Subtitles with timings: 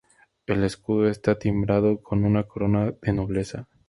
[0.47, 3.67] El escudo está timbrado con una corona de nobleza.